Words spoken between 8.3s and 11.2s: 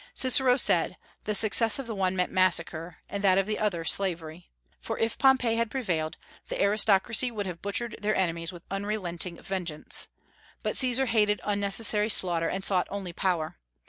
with unrelenting vengeance; but Caesar